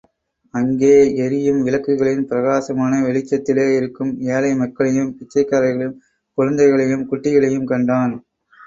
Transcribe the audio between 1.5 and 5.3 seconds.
விளக்குகளின் பிரகாசமான வெளிச்சத்திலே இருக்கும் ஏழை மக்களையும்,